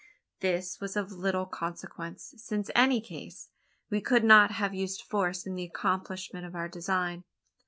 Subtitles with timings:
[0.39, 3.49] This was of little consequence since in any case,
[3.91, 7.23] we could not have used force in the accomplishment of our design.